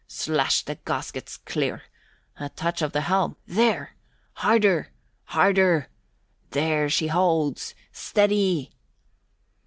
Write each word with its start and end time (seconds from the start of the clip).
Slash 0.07 0.63
the 0.63 0.79
gaskets 0.83 1.37
clear! 1.37 1.83
A 2.39 2.49
touch 2.49 2.81
of 2.81 2.91
the 2.91 3.01
helm, 3.01 3.35
there! 3.45 3.97
Harder! 4.33 4.87
Harder! 5.25 5.89
There 6.49 6.89
she 6.89 7.05
holds! 7.05 7.75
Steady!" 7.91 8.71